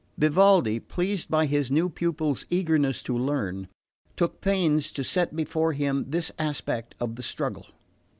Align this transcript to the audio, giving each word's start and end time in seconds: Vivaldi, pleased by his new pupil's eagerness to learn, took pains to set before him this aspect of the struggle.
Vivaldi, 0.17 0.79
pleased 0.79 1.29
by 1.29 1.45
his 1.45 1.69
new 1.71 1.87
pupil's 1.87 2.47
eagerness 2.49 3.03
to 3.03 3.15
learn, 3.15 3.67
took 4.15 4.41
pains 4.41 4.91
to 4.91 5.03
set 5.03 5.35
before 5.35 5.73
him 5.73 6.05
this 6.09 6.31
aspect 6.39 6.95
of 6.99 7.17
the 7.17 7.21
struggle. 7.21 7.67